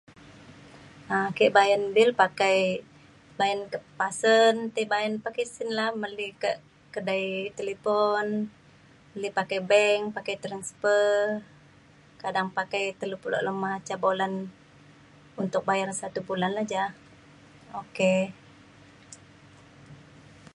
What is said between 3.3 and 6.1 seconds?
bayan kak pasen tai bayan pakai sin la’a